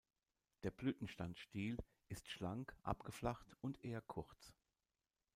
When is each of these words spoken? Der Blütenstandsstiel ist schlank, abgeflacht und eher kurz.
Der 0.63 0.71
Blütenstandsstiel 0.71 1.77
ist 2.09 2.27
schlank, 2.27 2.75
abgeflacht 2.81 3.55
und 3.61 3.85
eher 3.85 4.01
kurz. 4.01 4.51